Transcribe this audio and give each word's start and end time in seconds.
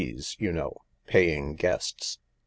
's, 0.01 0.35
you 0.39 0.51
know, 0.51 0.81
Paying 1.05 1.57
Guests. 1.57 2.17